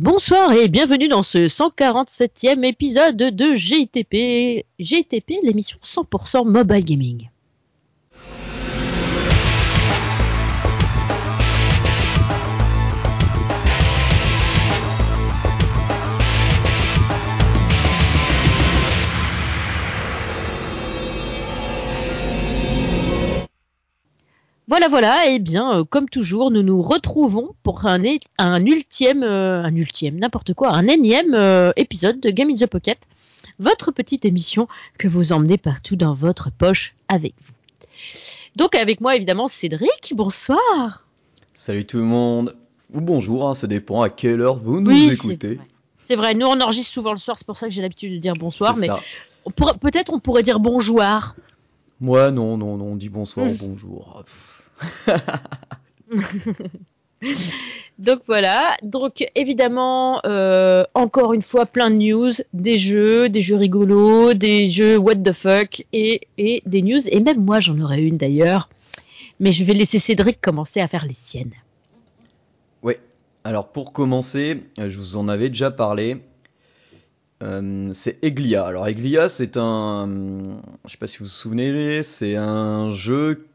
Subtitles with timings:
[0.00, 4.64] Bonsoir et bienvenue dans ce 147e épisode de GTP.
[4.78, 7.28] GTP, l'émission 100% mobile gaming.
[24.68, 29.22] Voilà, voilà, et bien, euh, comme toujours, nous nous retrouvons pour un, é- un ultième,
[29.22, 32.98] euh, un ultième, n'importe quoi, un énième euh, épisode de Game in the Pocket,
[33.58, 34.68] votre petite émission
[34.98, 37.54] que vous emmenez partout dans votre poche avec vous.
[38.56, 41.02] Donc avec moi, évidemment, Cédric, bonsoir.
[41.54, 42.54] Salut tout le monde,
[42.92, 45.58] ou bonjour, hein, ça dépend à quelle heure vous nous Oui, écoutez.
[45.96, 48.18] C'est vrai, nous on enregistre souvent le soir, c'est pour ça que j'ai l'habitude de
[48.18, 48.88] dire bonsoir, mais
[49.80, 51.02] peut-être on pourrait dire bonjour.
[52.00, 53.56] Moi, non, non, non, on dit bonsoir, Mm.
[53.60, 54.22] bonjour.
[54.24, 54.57] Pff.
[57.98, 63.56] Donc voilà, donc évidemment, euh, encore une fois, plein de news, des jeux, des jeux
[63.56, 68.00] rigolos, des jeux what the fuck, et, et des news, et même moi j'en aurais
[68.00, 68.68] une d'ailleurs,
[69.40, 71.54] mais je vais laisser Cédric commencer à faire les siennes.
[72.84, 73.00] Ouais,
[73.42, 76.18] alors pour commencer, euh, je vous en avais déjà parlé.
[77.42, 78.64] Euh, c'est Eglia.
[78.64, 83.47] Alors Eglia, c'est un, je sais pas si vous vous souvenez, c'est un jeu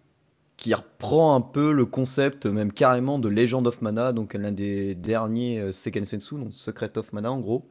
[0.63, 4.95] qui reprend un peu le concept, même carrément, de Legend of Mana, donc l'un des
[4.95, 7.67] derniers euh, Seiken Sensu, donc Secret of Mana en gros.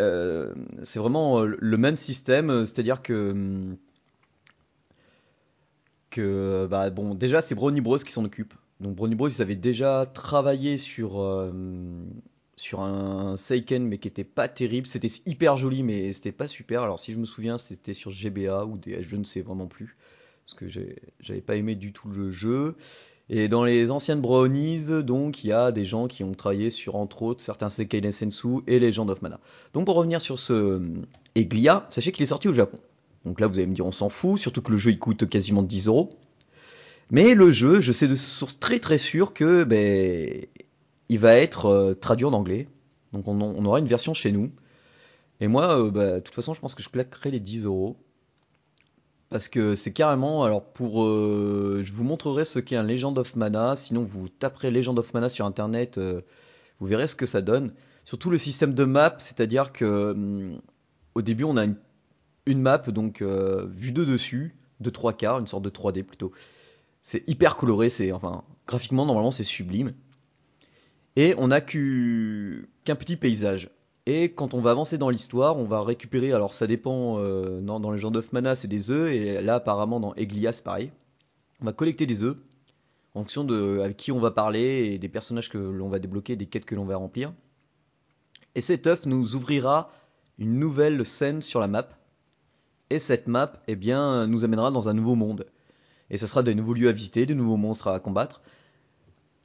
[0.00, 0.54] Euh,
[0.84, 3.76] c'est vraiment euh, le même système, c'est-à-dire que hum,
[6.10, 8.54] que bah bon déjà c'est Brony Bros qui s'en occupe.
[8.78, 11.50] Donc Brony Bros ils avaient déjà travaillé sur
[12.54, 16.84] sur un Seiken mais qui était pas terrible, c'était hyper joli mais c'était pas super.
[16.84, 19.96] Alors si je me souviens, c'était sur GBA ou DS, je ne sais vraiment plus
[20.46, 20.68] parce que
[21.20, 22.76] j'avais pas aimé du tout le jeu.
[23.28, 26.94] Et dans les anciennes Brownies, donc il y a des gens qui ont travaillé sur
[26.94, 29.40] entre autres certains Seiken Sensu et Legend of Mana.
[29.72, 30.80] Donc pour revenir sur ce euh,
[31.34, 32.78] Eglia, sachez qu'il est sorti au Japon.
[33.24, 35.28] Donc là vous allez me dire on s'en fout, surtout que le jeu il coûte
[35.28, 36.10] quasiment 10 euros.
[37.10, 40.46] Mais le jeu, je sais de source très très sûre que ben,
[41.08, 42.68] il va être euh, traduit en anglais.
[43.12, 44.52] Donc on, aura une version chez nous.
[45.40, 47.96] Et moi, euh, bah, de toute façon, je pense que je claquerai les 10 euros.
[49.28, 53.34] Parce que c'est carrément, alors pour, euh, je vous montrerai ce qu'est un Legend of
[53.34, 53.74] Mana.
[53.74, 56.20] Sinon, vous taperez Legend of Mana sur internet, euh,
[56.78, 57.72] vous verrez ce que ça donne.
[58.04, 60.60] Surtout le système de map, c'est-à-dire que hum,
[61.16, 61.64] au début, on a
[62.46, 66.32] une, map donc euh, vue de dessus, de trois quarts, une sorte de 3D plutôt.
[67.02, 69.94] C'est hyper coloré, c'est enfin graphiquement normalement c'est sublime.
[71.16, 73.70] Et on a qu'u- qu'un petit paysage.
[74.06, 76.32] Et quand on va avancer dans l'histoire, on va récupérer.
[76.32, 77.18] Alors ça dépend.
[77.18, 79.12] euh, dans les gens of Mana, c'est des œufs.
[79.12, 80.92] Et là, apparemment, dans Eglia, c'est pareil.
[81.60, 82.36] On va collecter des œufs
[83.14, 86.36] en fonction de avec qui on va parler et des personnages que l'on va débloquer,
[86.36, 87.32] des quêtes que l'on va remplir.
[88.54, 89.90] Et cet œuf nous ouvrira
[90.38, 91.88] une nouvelle scène sur la map.
[92.90, 95.46] Et cette map, eh bien, nous amènera dans un nouveau monde.
[96.10, 98.42] Et ce sera des nouveaux lieux à visiter, de nouveaux monstres à combattre.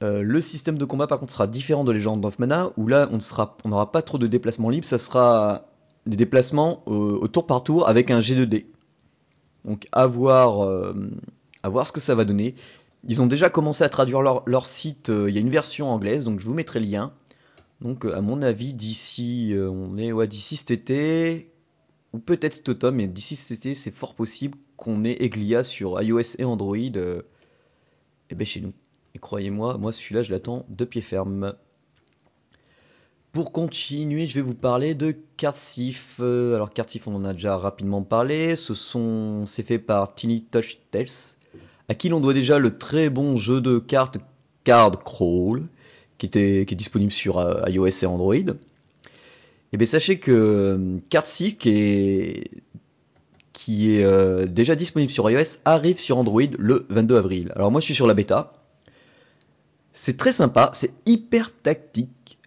[0.02, 3.08] Euh, le système de combat par contre sera différent de Legend of Mana où là
[3.12, 5.66] on n'aura pas trop de déplacements libres, ça sera
[6.06, 8.66] des déplacements euh, au tour par tour avec un G2D.
[9.64, 10.92] Donc à voir, euh,
[11.62, 12.56] à voir ce que ça va donner.
[13.06, 16.40] Ils ont déjà commencé à traduire leur, site, il y a une version anglaise donc
[16.40, 17.12] je vous mettrai le lien.
[17.80, 21.52] Donc à mon avis d'ici on est d'ici cet été
[22.12, 26.00] ou peut-être cet automne mais d'ici cet été c'est fort possible qu'on ait Eglia sur
[26.02, 28.72] iOS et Android et ben chez nous.
[29.22, 31.54] Croyez-moi, moi celui-là, je l'attends de pied ferme.
[33.30, 36.16] Pour continuer, je vais vous parler de Cardsif.
[36.20, 38.56] Euh, Alors Cardsif, on en a déjà rapidement parlé.
[38.56, 41.06] Ce sont, c'est fait par Tiny Touch Tales,
[41.88, 44.18] à qui l'on doit déjà le très bon jeu de cartes
[44.64, 45.62] Card Crawl,
[46.18, 48.34] qui, est disponible sur euh, iOS et Android.
[48.34, 52.50] Et bien sachez que euh, Cardsif, qui
[53.94, 57.52] est, déjà disponible sur iOS, arrive sur Android le 22 avril.
[57.54, 58.61] Alors moi, je suis sur la bêta.
[59.92, 62.38] C'est très sympa, c'est hyper tactique.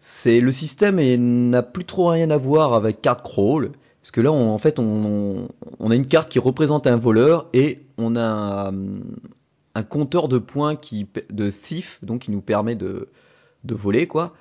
[0.00, 4.20] C'est le système et n'a plus trop rien à voir avec card crawl, parce que
[4.20, 5.48] là, on- en fait, on,
[5.90, 8.74] a une carte qui représente un voleur et on a un,
[9.74, 13.08] un compteur de points qui de thief, donc qui nous permet de,
[13.64, 14.34] de voler quoi,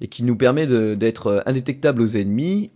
[0.00, 2.70] et qui nous permet d'être indétectable aux ennemis.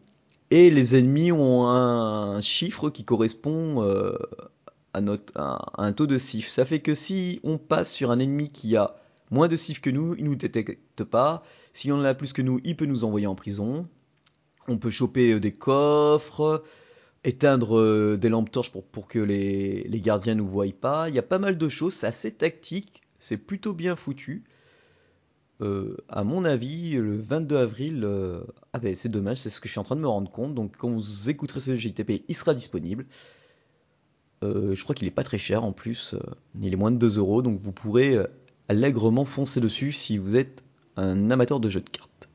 [0.53, 4.17] Et les ennemis ont un chiffre qui correspond euh,
[4.95, 6.49] à, notre, un taux de thief.
[6.49, 8.97] Ça fait que si on passe sur un ennemi qui a
[9.31, 11.43] moins de cif que nous, il nous détecte pas.
[11.73, 13.89] Si on en a plus que nous, il peut nous envoyer en prison.
[14.69, 16.63] On peut choper euh, des coffres,
[17.25, 21.09] éteindre euh, des lampes torches pour, que les, gardiens nous voient pas.
[21.09, 24.43] Il y a pas mal de choses, c'est assez tactique, c'est plutôt bien foutu.
[25.61, 28.43] euh, à mon avis, le 22 avril, euh,
[28.73, 30.55] ah ben c'est dommage, c'est ce que je suis en train de me rendre compte.
[30.55, 33.07] Donc quand vous écouterez ce JTP, il sera disponible.
[34.43, 36.15] Je crois qu'il est pas très cher en plus,
[36.63, 38.17] il est moins de 2 euros, donc vous pourrez
[38.71, 40.63] allègrement foncer dessus si vous êtes
[40.97, 42.29] un amateur de jeux de cartes.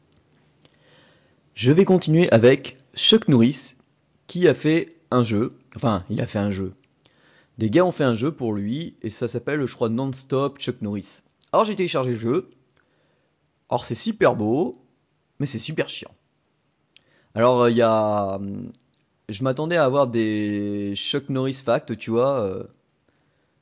[1.53, 3.75] Je vais continuer avec Chuck Norris,
[4.27, 6.73] qui a fait un jeu, enfin il a fait un jeu.
[7.57, 10.81] Des gars ont fait un jeu pour lui, et ça s'appelle, je crois, Non-Stop Chuck
[10.81, 11.21] Norris.
[11.53, 12.47] Alors j'ai téléchargé le jeu,
[13.69, 14.77] alors c'est super beau,
[15.39, 16.11] mais c'est super chiant.
[17.33, 18.41] Alors il y a,
[19.29, 22.63] je m'attendais à avoir des Chuck Norris facts, tu vois, euh,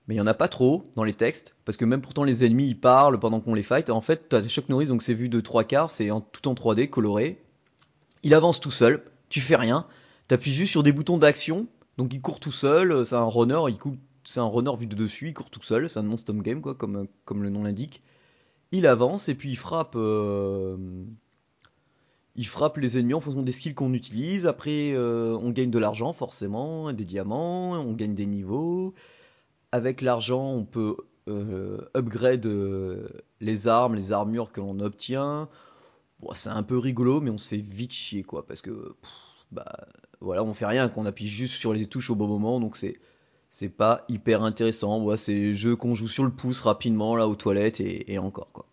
[0.07, 2.43] mais il y en a pas trop dans les textes, parce que même pourtant les
[2.45, 3.89] ennemis ils parlent pendant qu'on les fight.
[3.89, 6.89] En fait, t'as Chuck Norris, donc c'est vu de trois quarts, c'est tout en 3D,
[6.89, 7.41] coloré.
[8.23, 9.87] Il avance tout seul, tu fais rien,
[10.27, 11.67] t'appuies juste sur des boutons d'action,
[11.97, 14.95] donc il court tout seul, c'est un runner, il court, c'est un runner vu de
[14.95, 18.01] dessus, il court tout seul, c'est un non-stop game quoi, comme, comme le nom l'indique.
[18.71, 19.95] Il avance et puis il frappe.
[19.95, 20.77] euh,
[22.35, 24.47] il frappe les ennemis en fonction des skills qu'on utilise.
[24.47, 28.93] Après, euh, on gagne de l'argent forcément, des diamants, on gagne des niveaux.
[29.73, 30.95] Avec l'argent, on peut
[31.27, 33.07] euh, upgrade euh,
[33.41, 35.49] les armes, les armures que l'on obtient.
[36.35, 39.11] C'est un peu rigolo, mais on se fait vite chier quoi, parce que pff,
[39.51, 39.65] bah
[40.21, 42.99] voilà, on fait rien, qu'on appuie juste sur les touches au bon moment, donc c'est
[43.49, 45.01] c'est pas hyper intéressant.
[45.03, 48.51] Ouais, c'est jeux qu'on joue sur le pouce rapidement là aux toilettes et, et encore
[48.53, 48.67] quoi.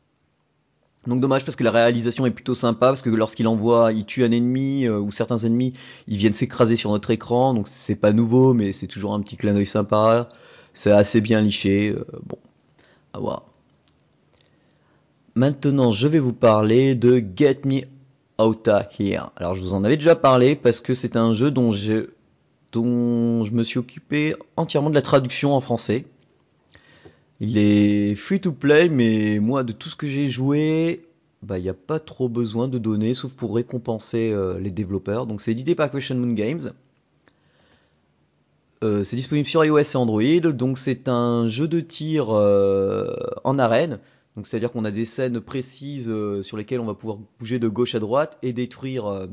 [1.06, 4.23] Donc dommage parce que la réalisation est plutôt sympa parce que lorsqu'il envoie, il tue
[4.23, 5.73] un ennemi euh, ou certains ennemis,
[6.08, 9.38] ils viennent s'écraser sur notre écran, donc c'est pas nouveau mais c'est toujours un petit
[9.38, 10.29] clin d'œil sympa.
[10.81, 12.38] C'est assez bien liché, euh, bon,
[13.12, 13.44] à voir.
[15.35, 17.82] Maintenant, je vais vous parler de Get Me
[18.38, 19.31] Outta Here.
[19.37, 22.09] Alors je vous en avais déjà parlé parce que c'est un jeu dont je,
[22.73, 26.06] dont je me suis occupé entièrement de la traduction en français.
[27.41, 31.05] Il est free to play, mais moi, de tout ce que j'ai joué,
[31.43, 35.26] bah, il n'y a pas trop besoin de données, sauf pour récompenser euh, les développeurs.
[35.26, 36.73] Donc, c'est édité par Question Moon Games.
[38.82, 40.53] Euh, c'est disponible sur iOS et Android.
[40.53, 43.99] Donc, c'est un jeu de tir euh, en arène.
[44.43, 47.94] C'est-à-dire qu'on a des scènes précises euh, sur lesquelles on va pouvoir bouger de gauche
[47.94, 49.29] à droite et détruire,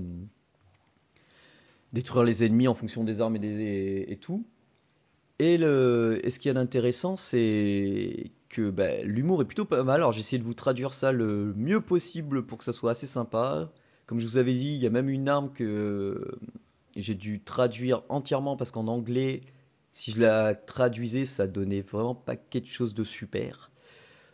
[1.94, 4.46] détruire les ennemis en fonction des armes et, des, et, tout.
[5.40, 9.98] Et, le, ce qu'il y a d'intéressant, c'est que bah, l'humour est plutôt pas mal.
[9.98, 13.08] Alors j'ai essayé de vous traduire ça le mieux possible pour que ça soit assez
[13.08, 13.72] sympa.
[14.08, 16.38] Comme je vous avais dit, il y a même une arme que
[17.02, 19.42] j'ai dû traduire entièrement parce qu'en anglais,
[19.94, 23.72] si je la traduisais, ça donnait vraiment pas quelque chose de super.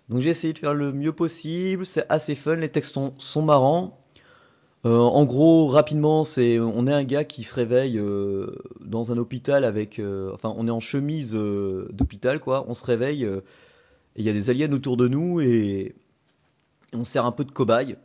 [0.09, 1.85] Donc j'ai essayé de faire le mieux possible.
[1.85, 3.99] C'est assez fun, les textes sont, marrants.
[4.85, 9.17] Euh, en gros, rapidement, c'est on est un gars qui se réveille euh, dans un
[9.17, 12.65] hôpital avec, euh, enfin, on est en chemise d'hôpital quoi.
[12.67, 13.39] On se réveille et
[14.17, 15.95] il y a des aliens autour de nous et,
[16.93, 17.97] et on sert un peu de cobaye.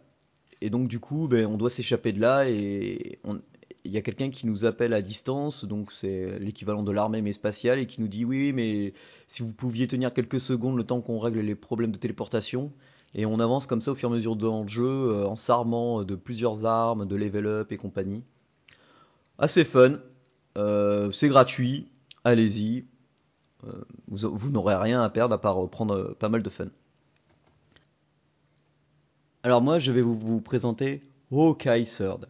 [0.61, 3.41] Et donc du coup, ben, on doit s'échapper de là et on-
[3.89, 7.33] il y a quelqu'un qui nous appelle à distance, donc c'est l'équivalent de l'armée mais
[7.33, 8.93] spatiale et qui nous dit oui, mais
[9.29, 12.71] si vous pouviez tenir quelques secondes le temps qu'on règle les problèmes de téléportation.
[13.15, 15.37] Et on avance comme ça au fur et à mesure dans le jeu, euh, en
[15.37, 18.23] s'armant de plusieurs armes, de level up et compagnie.
[19.39, 19.99] Assez fun,
[20.59, 21.89] euh, c'est gratuit,
[22.25, 22.85] allez-y.
[23.67, 23.73] Euh,
[24.09, 26.69] vous, n'aurez rien à perdre à part prendre pas mal de fun.
[29.43, 31.01] Alors moi, je vais vous, vous présenter
[31.33, 32.29] Hawkeye Third.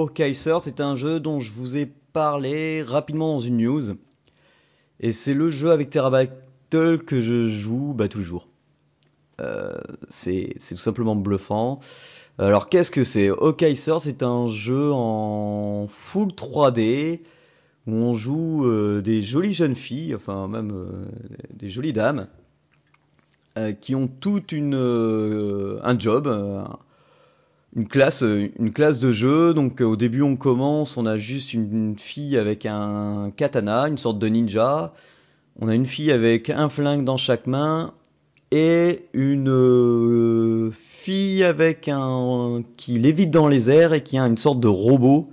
[0.00, 3.96] Hawkeye Third, c'est un jeu dont je vous ai parlé rapidement dans une news.
[4.98, 8.48] Et c'est le jeu avec Terrabattle que je joue bah, tous les jours.
[9.40, 9.74] Euh,
[10.08, 11.80] c'est tout simplement bluffant.
[12.38, 13.28] Alors qu'est-ce que c'est?
[13.28, 17.20] Hawkeye Third, c'est un jeu en full 3D
[17.86, 21.04] où on joue euh, des jolies jeunes filles, enfin même euh,
[21.52, 22.26] des jolies dames,
[23.82, 26.26] qui ont toute une un job,
[27.76, 29.54] une classe, euh, une classe de jeu.
[29.54, 33.98] Donc euh, au début on commence, on a juste une, fille avec un katana, une
[33.98, 34.92] sorte de ninja.
[35.60, 37.92] On a une fille avec un flingue dans chaque main
[38.50, 44.38] et une euh, fille avec un qui lévite dans les airs et qui a une
[44.38, 45.30] sorte de robot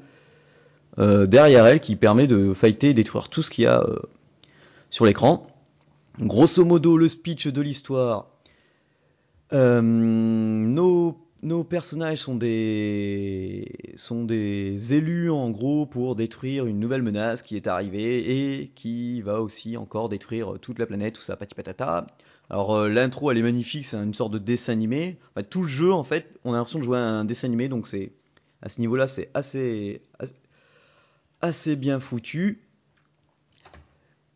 [0.98, 3.86] derrière elle qui permet de fighter et détruire tout ce qu'il y a
[4.89, 5.46] sur l'écran.
[6.20, 8.25] Grosso modo, le speech de l'histoire,
[9.51, 13.65] nos, nos personnages sont des,
[14.94, 19.77] élus en gros pour détruire une nouvelle menace qui est arrivée et qui va aussi
[19.77, 22.08] encore détruire toute la planète, tout ça, pati patata.
[22.50, 25.17] Alors euh, l'intro elle est magnifique, c'est une sorte de dessin animé.
[25.36, 27.67] Enfin, tout le jeu en fait, on a l'impression de jouer à un dessin animé,
[27.67, 28.12] donc c'est
[28.62, 30.34] à ce niveau-là c'est assez, assez
[31.41, 32.63] assez bien foutu.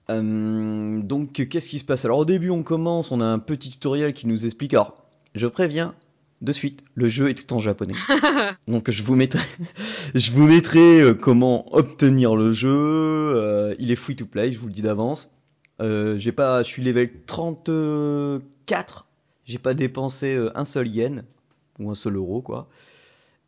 [0.09, 2.05] Euh, donc qu'est-ce qui se passe?
[2.05, 4.73] Alors au début on commence, on a un petit tutoriel qui nous explique.
[4.73, 5.05] Alors
[5.35, 5.95] je préviens
[6.41, 7.93] de suite, le jeu est tout en japonais.
[8.67, 9.43] donc je vous mettrai,
[10.15, 12.69] je vous mettrai euh, comment obtenir le jeu.
[12.69, 15.31] Euh, il est free to play, je vous le dis d'avance.
[15.81, 19.07] Euh, j'ai pas, je suis level 34.
[19.45, 21.25] J'ai pas dépensé un seul yen
[21.79, 22.69] ou un seul euro quoi.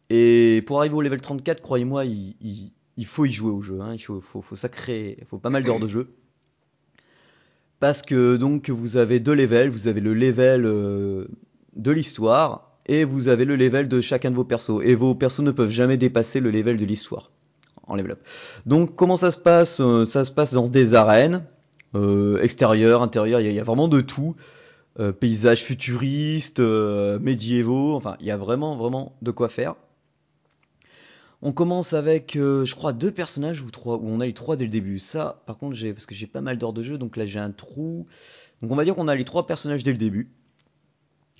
[0.09, 3.79] Et pour arriver au level 34, croyez-moi, il, il, il faut y jouer au jeu.
[3.81, 3.93] Hein.
[3.93, 6.13] Il faut, faut, faut sacrer, il faut pas mal d'heures de jeu.
[7.79, 11.27] Parce que donc vous avez deux levels, vous avez le level euh,
[11.75, 14.81] de l'histoire et vous avez le level de chacun de vos persos.
[14.83, 17.31] Et vos persos ne peuvent jamais dépasser le level de l'histoire
[17.87, 18.19] en level up.
[18.65, 21.43] Donc comment ça se passe Euh, Ça se passe dans des arènes,
[21.95, 24.35] euh, extérieures, intérieures, il y, a- vraiment de tout.
[24.99, 29.75] Euh, paysages futuristes, euh, médiévaux, enfin il y a vraiment vraiment de quoi faire.
[31.41, 34.63] On commence avec, je crois, deux personnages ou trois, où on a les trois dès
[34.63, 34.97] le début.
[34.99, 37.39] Ça, par contre, j'ai parce que j'ai pas mal d'heures de jeu, donc là j'ai
[37.39, 38.07] un trou.
[38.61, 40.31] Donc on va dire qu'on a les trois personnages dès le début.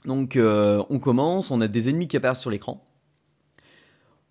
[0.05, 2.83] Donc euh, on commence, on a des ennemis qui apparaissent sur l'écran.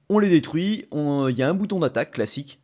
[0.09, 2.61] On les détruit, il y a un bouton d'attaque classique,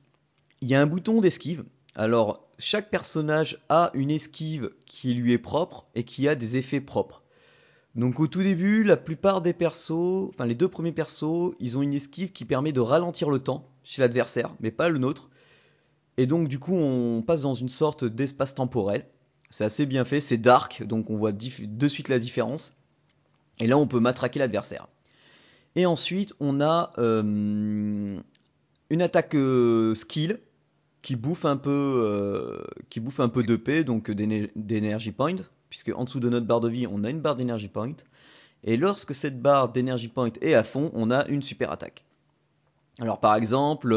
[0.60, 1.64] il y a un bouton d'esquive.
[1.94, 6.80] Alors chaque personnage a une esquive qui lui est propre et qui a des effets
[6.80, 7.22] propres.
[7.94, 11.82] Donc au tout début, la plupart des persos, enfin les deux premiers persos, ils ont
[11.82, 15.30] une esquive qui permet de ralentir le temps chez l'adversaire, mais pas le nôtre.
[16.16, 19.06] Et donc du coup, on passe dans une sorte d'espace temporel.
[19.50, 22.77] C'est assez bien fait, c'est dark, donc on voit de suite la différence.
[23.60, 24.88] Et là, on peut matraquer l'adversaire.
[25.76, 28.18] Et ensuite, on a euh,
[28.90, 30.40] une attaque euh, skill
[31.02, 35.36] qui bouffe un peu, euh, qui bouffe un peu d'EP, donc d'éne- d'énergie point,
[35.70, 37.92] puisque en dessous de notre barre de vie, on a une barre d'énergie point.
[38.64, 42.04] Et lorsque cette barre d'énergie point est à fond, on a une super attaque.
[43.00, 43.94] Alors par exemple,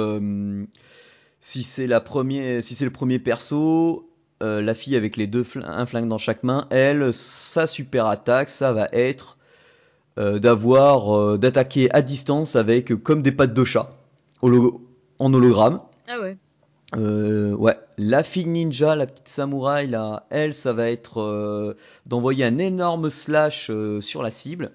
[1.40, 6.18] si c'est si le premier perso, la fille avec les deux fl- un flingue dans
[6.18, 9.38] chaque main, elle, sa super attaque, ça va être
[10.18, 13.92] d'avoir, euh, d'attaquer à distance avec euh, comme des pattes de chat,
[14.42, 14.82] holo-
[15.20, 15.82] en hologramme.
[16.08, 16.38] Ah ouais.
[16.98, 21.76] Euh, ouais, la fille ninja, la petite samouraï, là, elle, ça va être euh,
[22.06, 24.72] d'envoyer un énorme slash euh, sur la cible.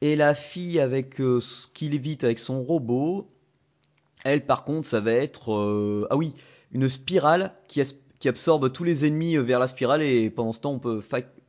[0.00, 3.28] Et la fille avec euh, ce qui l'évite avec son robot,
[4.24, 6.34] elle, par contre, ça va être euh, ah oui,
[6.72, 10.52] une spirale qui, as- qui absorbe tous les ennemis euh, vers la spirale et pendant
[10.52, 11.00] ce temps, on peut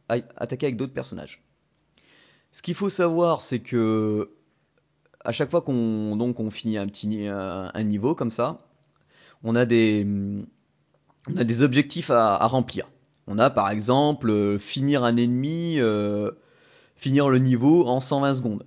[0.07, 1.41] attaquer avec d'autres personnages.
[2.51, 4.32] Ce qu'il faut savoir, c'est que
[5.24, 8.58] à chaque fois qu'on donc on finit un niveau comme ça,
[9.44, 10.06] on a des,
[11.27, 12.89] on a des objectifs à, remplir.
[13.27, 16.32] On a par exemple finir un ennemi, euh,
[16.96, 18.65] finir le niveau en 120 secondes.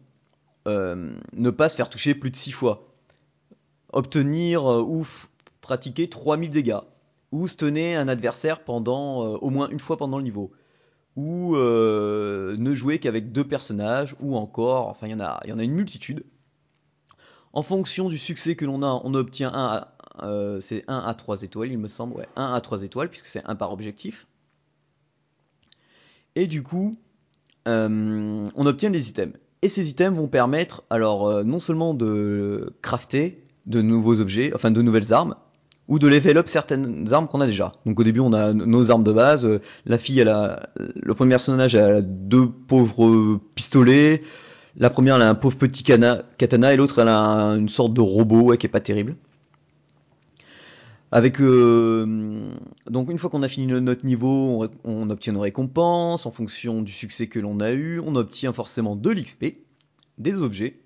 [0.68, 2.88] Euh, ne pas se faire toucher plus de 6 fois.
[3.92, 5.06] Obtenir euh, ou
[5.60, 6.78] pratiquer 3000 dégâts.
[7.32, 10.52] Ou stunner un adversaire pendant au moins une fois pendant le niveau.
[11.16, 14.16] Ou euh, ne jouer qu'avec deux personnages.
[14.20, 16.24] Ou encore, enfin il y en a, y a une multitude.
[17.52, 19.92] En fonction du succès que l'on a, on obtient un à,
[20.22, 23.26] euh, c'est 1 à 3 étoiles, il me semble, ouais, 1 à 3 étoiles, puisque
[23.26, 24.26] c'est 1 par objectif.
[26.34, 26.96] Et du coup,
[27.68, 29.36] euh, on obtient des items.
[29.62, 34.70] Et ces items vont permettre, alors, euh, non seulement de crafter de nouveaux objets, enfin
[34.70, 35.36] de nouvelles armes,
[35.92, 37.70] ou de level certaines armes qu'on a déjà.
[37.84, 39.44] Donc au début, on a nos armes de base.
[39.44, 44.22] euh, La fille, elle a, le premier personnage, elle a deux pauvres pistolets.
[44.78, 47.92] La première, elle a un pauvre petit katana, et l'autre, elle a un- une sorte
[47.92, 49.16] de robot, ouais, qui est pas terrible.
[51.10, 52.48] Avec euh,
[52.90, 56.80] donc une fois qu'on a fini no- notre niveau, on obtient nos récompenses en fonction
[56.80, 58.00] du succès que l'on a eu.
[58.00, 59.56] On obtient forcément de l'XP,
[60.16, 60.80] des objets.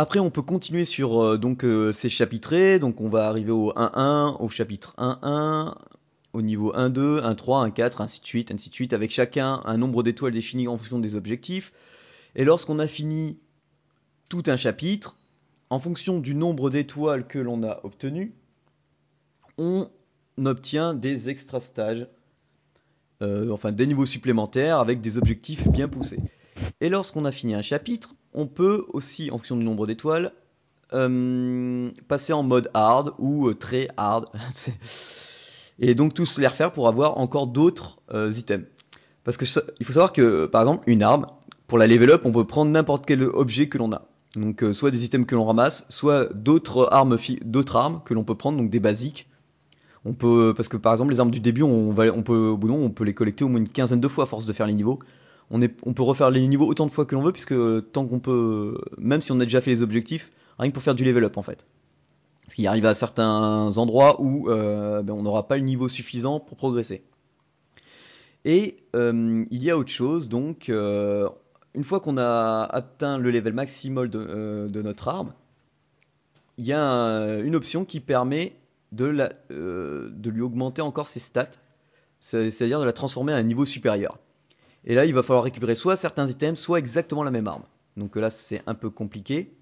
[0.00, 2.78] Après, on peut continuer sur euh, donc euh, ces chapitrés.
[2.78, 5.74] Donc on va arriver au 1-1, au chapitre 1-1,
[6.34, 10.04] au niveau 1-2, 1-3, 1-4, ainsi de suite, ainsi de suite, avec chacun un nombre
[10.04, 11.72] d'étoiles défini en fonction des objectifs.
[12.36, 13.40] Et lorsqu'on a fini
[14.28, 15.16] tout un chapitre,
[15.68, 18.36] en fonction du nombre d'étoiles que l'on a obtenu,
[19.58, 19.90] on
[20.44, 22.06] obtient des extra stages,
[23.20, 26.20] euh, enfin des niveaux supplémentaires avec des objectifs bien poussés.
[26.80, 30.32] Et lorsqu'on a fini un chapitre, on peut aussi, en fonction du nombre d'étoiles,
[30.94, 34.26] euh, passer en mode hard ou euh, très hard.
[35.80, 38.64] et donc tous les refaire pour avoir encore d'autres euh, items.
[39.24, 39.44] Parce que
[39.80, 41.26] il faut savoir que, par exemple, une arme,
[41.66, 44.06] pour la level up, on peut prendre n'importe quel objet que l'on a.
[44.36, 47.18] Donc, soit des items que l'on ramasse, soit d'autres armes,
[48.04, 49.28] que l'on peut prendre, donc des basiques.
[50.04, 53.14] On peut, parce que par exemple, les armes du début, on peut, on peut les
[53.14, 55.00] collecter au moins une quinzaine de fois à force de faire les niveaux.
[55.50, 58.20] On, peut refaire les niveaux autant de fois que l'on veut, puisque euh, tant qu'on
[58.20, 61.24] peut, même si on a déjà fait les objectifs, rien que pour faire du level
[61.24, 61.66] up en fait.
[62.42, 66.38] Parce qu'il arrive à certains endroits où euh, ben, on n'aura pas le niveau suffisant
[66.40, 67.02] pour progresser.
[68.44, 73.52] Et euh, il y a autre chose, donc une fois qu'on a atteint le level
[73.52, 75.32] maximal de, notre arme,
[76.58, 78.54] il y a un- une option qui permet
[78.92, 79.06] de,
[80.28, 81.50] lui augmenter encore ses stats,
[82.20, 84.18] c'est- c'est-à-dire de la transformer à un niveau supérieur.
[84.84, 87.64] Et là, il va falloir récupérer soit certains items, soit exactement la même arme.
[87.96, 89.52] Donc là, c'est un peu compliqué,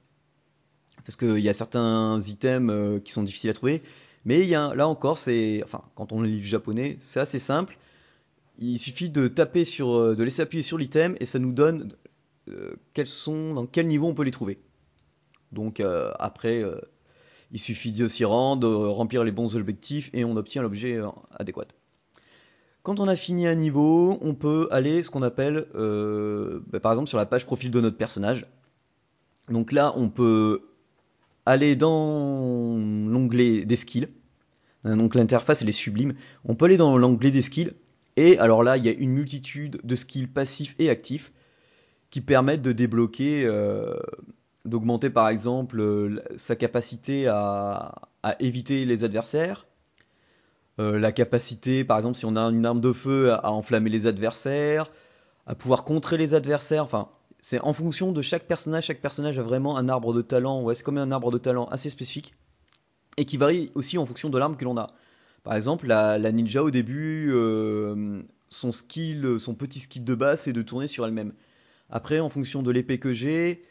[1.05, 3.83] parce qu'il y a certains items euh, qui sont difficiles à trouver,
[4.25, 7.79] mais là encore, c'est, enfin, quand on lit le japonais, c'est assez simple.
[8.59, 11.93] Il suffit de taper sur, euh, de laisser appuyer sur l'item et ça nous donne
[12.49, 14.59] euh, sont, dans quel niveau on peut les trouver.
[15.53, 16.81] Donc euh, après, euh,
[17.53, 21.09] il suffit de s'y rendre, de remplir les bons objectifs et on obtient l'objet euh,
[21.39, 21.67] adéquat.
[22.87, 26.93] Quand on a fini un niveau, on peut aller ce qu'on appelle, euh, bah, par
[26.93, 28.47] exemple, sur la page profil de notre personnage.
[29.49, 30.69] Donc là, on peut
[31.47, 32.77] aller dans
[33.09, 34.07] l'onglet des skills.
[34.85, 36.15] Euh, Donc l'interface elle est sublime.
[36.45, 37.73] On peut aller dans l'onglet des skills
[38.15, 41.33] et alors là il y a une multitude de skills passifs et actifs
[42.11, 43.97] qui permettent de débloquer, euh,
[44.65, 47.97] d'augmenter par exemple euh, sa capacité à
[48.39, 49.67] éviter les adversaires,
[50.79, 54.07] euh, la capacité par exemple si on a une arme de feu à, enflammer les
[54.07, 54.91] adversaires,
[55.47, 56.85] à pouvoir contrer les adversaires.
[56.85, 57.09] Enfin
[57.41, 58.87] c'est en fonction de chaque personnage.
[58.87, 60.63] Chaque personnage a vraiment un arbre de talent.
[60.63, 62.35] Ouais c'est comme un arbre de talent assez spécifique
[63.17, 64.95] et qui varie aussi en fonction de l'arme que l'on a.
[65.43, 70.53] Par exemple, la, ninja au début, euh, son skill, son petit skill de base, c'est
[70.53, 71.33] de tourner sur elle-même.
[71.89, 73.63] Après, en fonction de l'épée que j'ai,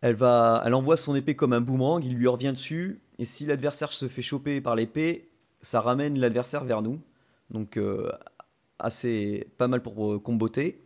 [0.00, 4.06] elle envoie son épée comme un boomerang, il lui revient dessus, et si l'adversaire se
[4.06, 5.28] fait choper par l'épée,
[5.60, 7.00] ça ramène l'adversaire vers nous.
[7.50, 8.10] Donc euh,
[8.78, 10.82] assez pas mal pour euh, comboter.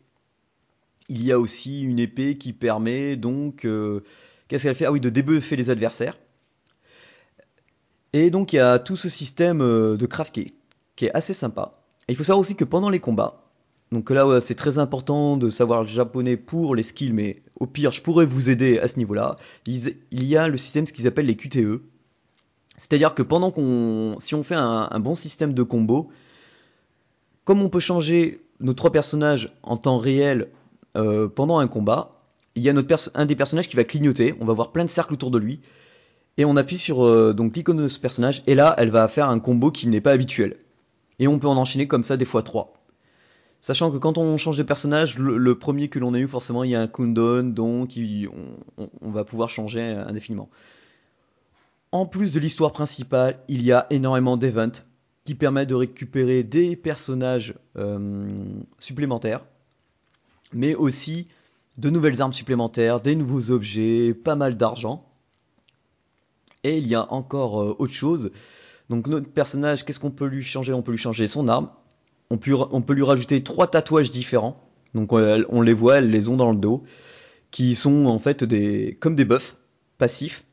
[1.08, 4.02] Il y a aussi une épée qui permet donc, euh,
[4.48, 4.86] qu'est-ce qu'elle fait?
[4.86, 6.18] Ah oui, de débuffer les adversaires.
[8.12, 10.54] Et donc il y a tout ce système de craft qui est,
[10.96, 11.72] qui est assez sympa.
[12.08, 13.42] Et il faut savoir aussi que pendant les combats,
[13.90, 17.90] donc là c'est très important de savoir le japonais pour les skills, mais au pire
[17.90, 19.36] je pourrais vous aider à ce niveau-là.
[19.66, 21.80] Il y a le système ce qu'ils appellent les QTE.
[22.76, 26.10] C'est-à-dire que pendant qu'on, si on fait un, bon système de combo,
[27.44, 30.48] comme on peut changer nos trois personnages en temps réel
[30.96, 32.22] euh, pendant un combat,
[32.54, 32.74] il y a
[33.14, 35.60] un des personnages qui va clignoter, on va voir plein de cercles autour de lui,
[36.38, 39.28] et on appuie sur euh, donc l'icône de ce personnage, et là elle va faire
[39.28, 40.56] un combo qui n'est pas habituel.
[41.18, 42.72] Et on peut en enchaîner comme ça des fois 3.
[43.60, 46.70] Sachant que quand on change de personnage, le, premier que l'on a eu, forcément, il
[46.70, 47.96] y a un cooldown, donc
[49.00, 50.48] on, va pouvoir changer indéfiniment.
[51.92, 54.82] En plus de l'histoire principale, il y a énormément d'events
[55.24, 58.30] qui permettent de récupérer des personnages euh,
[58.78, 59.44] supplémentaires,
[60.54, 61.28] mais aussi
[61.76, 65.06] de nouvelles armes supplémentaires, des nouveaux objets, pas mal d'argent.
[66.64, 68.30] Et il y a encore euh, autre chose.
[68.88, 70.72] Donc notre personnage, qu'est-ce qu'on peut lui changer?
[70.72, 71.68] On peut lui changer son arme.
[72.30, 74.56] On peut, on lui rajouter trois tatouages différents.
[74.94, 76.84] Donc euh, on les voit, elles les ont dans le dos,
[77.50, 79.56] qui sont en fait des comme des buffs
[79.98, 80.44] passifs.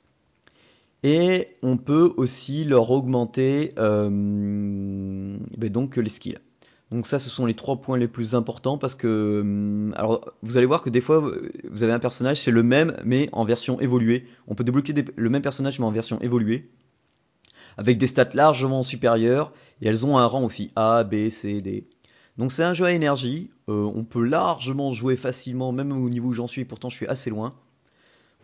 [1.04, 6.38] Et on peut aussi leur augmenter euh, ben donc les skills.
[6.92, 10.58] Donc ça, ce sont les trois points les plus importants parce que, hum, alors, vous
[10.58, 11.32] allez voir que des fois,
[11.70, 14.26] vous avez un personnage, c'est le même, mais en version évoluée.
[14.48, 16.70] On peut débloquer le même personnage, mais en version évoluée,
[17.78, 21.88] avec des stats largement supérieures, et elles ont un rang aussi, A, B, C, D.
[22.38, 26.30] Donc c'est un jeu à énergie, euh, on peut largement jouer facilement, même au niveau
[26.30, 27.54] où j'en suis, pourtant je suis assez loin.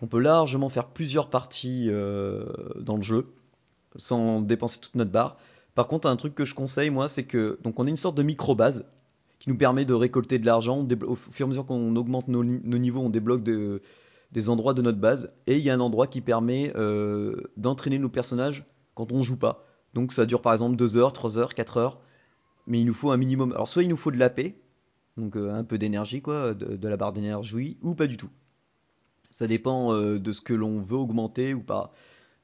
[0.01, 2.45] On peut largement faire plusieurs parties euh,
[2.79, 3.27] dans le jeu,
[3.95, 5.37] sans dépenser toute notre barre.
[5.73, 8.15] Par contre, un truc que je conseille, moi, c'est que donc on a une sorte
[8.17, 8.87] de micro-base
[9.39, 10.87] qui nous permet de récolter de l'argent.
[11.05, 13.81] Au fur et à mesure qu'on augmente nos, ni- nos niveaux, on débloque de-
[14.31, 15.31] des endroits de notre base.
[15.47, 19.37] Et il y a un endroit qui permet euh, d'entraîner nos personnages quand on joue
[19.37, 19.65] pas.
[19.93, 21.99] Donc ça dure par exemple 2 heures, 3 heures, 4 heures.
[22.67, 23.51] Mais il nous faut un minimum.
[23.53, 24.41] Alors soit il nous faut de l'AP,
[25.17, 28.29] donc euh, un peu d'énergie, quoi, de, de la barre d'énergie, ou pas du tout.
[29.37, 31.91] Ça dépend euh, de ce que l'on veut augmenter ou pas,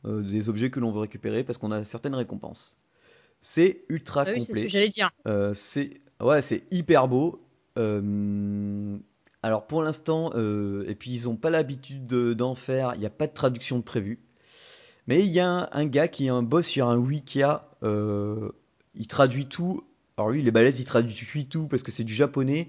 [0.04, 2.76] euh, des objets que l'on veut récupérer, parce qu'on a certaines récompenses.
[3.42, 5.10] C'est ultra Ah oui, c'est ce que j'allais dire.
[5.26, 7.42] Euh, c'est ouais, c'est hyper beau.
[9.42, 13.10] Alors pour l'instant, et puis ils ont pas l'habitude de- d'en faire, il n'y a
[13.10, 14.20] pas de traduction de prévu.
[15.08, 19.08] Mais il y a un, un gars qui est un boss sur un Wikia, il
[19.08, 19.86] traduit tout.
[20.18, 22.68] Alors lui, il est balèze, il traduit tout parce que c'est du japonais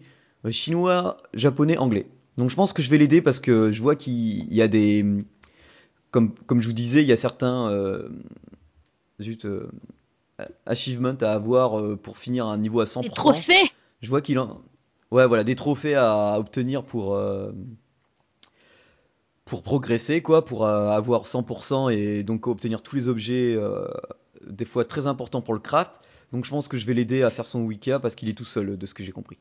[0.51, 2.07] chinois, japonais, anglais.
[2.37, 5.05] Donc je pense que je vais l'aider parce que je vois qu'il y a des,
[6.11, 8.09] comme, comme je vous disais, il y a certains euh,
[9.21, 9.69] zut, euh,
[10.67, 13.03] achievements à avoir euh, pour finir un niveau à 100%.
[13.03, 14.61] Les trophées Je vois qu'il en...
[15.11, 17.53] Ouais, voilà, des trophées à obtenir pour, euh,
[19.45, 23.59] pour progresser, quoi, pour avoir 100% et donc obtenir tous les objets,
[24.47, 26.01] des fois très importants pour le craft.
[26.33, 28.47] Donc je pense que je vais l'aider à faire son wiki parce qu'il est tout
[28.47, 29.37] seul, de ce que j'ai compris.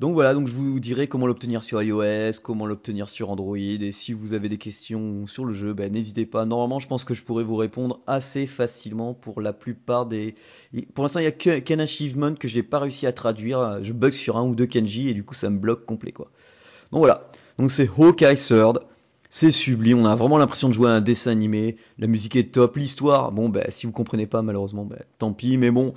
[0.00, 3.92] Donc voilà, donc je vous dirai comment l'obtenir sur iOS, comment l'obtenir sur Android, et
[3.92, 6.44] si vous avez des questions sur le jeu, ben, n'hésitez pas.
[6.44, 10.34] Normalement, je pense que je pourrais vous répondre assez facilement pour la plupart des...
[10.94, 13.84] Pour l'instant, il n'y a qu'un achievement que j'ai pas réussi à traduire.
[13.84, 16.32] Je bug sur un ou deux kanji et du coup, ça me bloque complet, quoi.
[16.90, 18.80] Donc voilà, donc c'est Hawkeye Sword.
[19.30, 21.76] C'est sublime, on a vraiment l'impression de jouer à un dessin animé.
[21.98, 25.56] La musique est top, l'histoire, bon, ben, si vous comprenez pas, malheureusement, ben, tant pis.
[25.56, 25.94] Mais bon,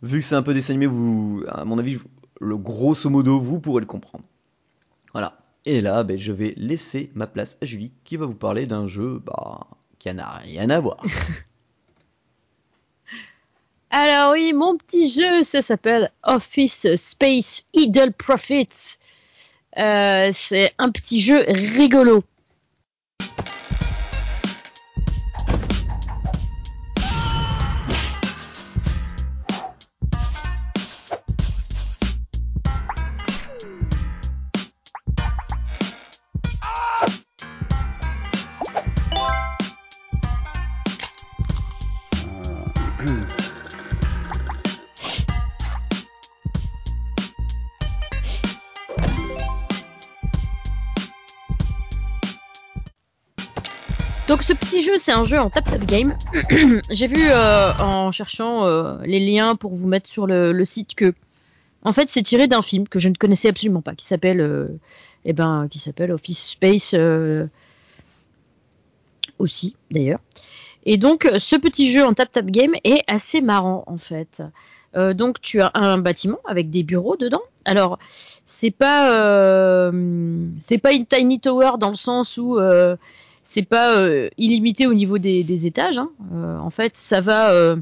[0.00, 1.98] vu que c'est un peu dessin animé, vous, à mon avis,
[2.42, 4.24] le grosso modo, vous pourrez le comprendre.
[5.12, 5.38] Voilà.
[5.64, 8.88] Et là, ben, je vais laisser ma place à Julie, qui va vous parler d'un
[8.88, 9.68] jeu, bah,
[10.00, 10.96] qui n'a rien à voir.
[13.90, 18.96] Alors oui, mon petit jeu, ça s'appelle Office Space Idle Profits.
[19.78, 22.24] Euh, c'est un petit jeu rigolo.
[55.12, 56.14] C'est un jeu en tap-tap game.
[56.90, 61.12] J'ai vu euh, en cherchant euh, les liens pour vous mettre sur le, site que,
[61.82, 64.68] en fait, c'est tiré d'un film que je ne connaissais absolument pas, qui s'appelle, euh,
[65.26, 66.94] eh ben, qui s'appelle Office Space
[69.38, 70.20] aussi, d'ailleurs.
[70.84, 74.42] Et donc, ce petit jeu en tap-tap game est assez marrant, en fait.
[74.94, 77.42] Donc, tu as un bâtiment avec des bureaux dedans.
[77.66, 77.98] Alors,
[78.46, 79.90] c'est pas,
[80.58, 82.58] c'est pas une tiny tower dans le sens où
[83.42, 85.98] c'est pas euh, illimité au niveau des, des étages.
[85.98, 86.10] hein.
[86.34, 87.76] Euh, en fait, ça va euh,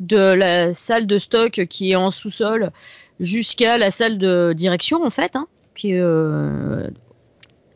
[0.00, 2.70] de la salle de stock qui est en sous-sol
[3.20, 6.88] jusqu'à la salle de direction, en fait, hein, qui est euh,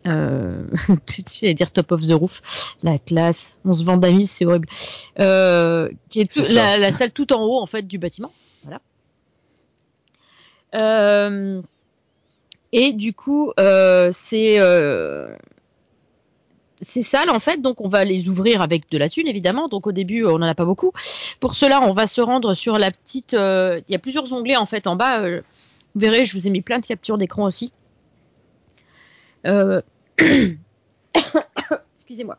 [0.07, 0.63] euh,
[1.41, 4.69] j'allais dire top of the roof, la classe, on se vend d'amis, c'est horrible,
[5.19, 8.33] euh, qui est tout- la, la salle tout en haut en fait du bâtiment,
[8.65, 8.81] voilà.
[10.75, 11.61] Euh,
[12.73, 15.35] et du coup, euh, c'est euh,
[16.81, 19.69] ces salles en fait, donc on va les ouvrir avec de la thune évidemment.
[19.69, 20.93] Donc au début, on n'en a pas beaucoup.
[21.39, 23.35] Pour cela, on va se rendre sur la petite.
[23.35, 25.21] euh, Il y a plusieurs onglets en fait en bas.
[25.21, 25.43] euh,
[25.95, 27.73] vous verrez, je vous ai mis plein de captures d'écran aussi.
[29.47, 29.81] Euh,
[31.97, 32.39] Excusez-moi.